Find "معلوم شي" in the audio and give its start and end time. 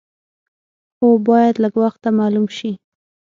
2.19-2.71